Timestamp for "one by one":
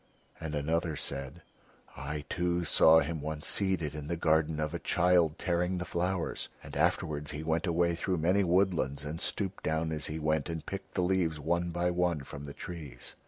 11.39-12.21